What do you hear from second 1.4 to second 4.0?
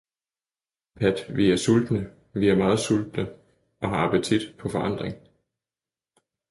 er sultne, vi er meget sultne, og vi har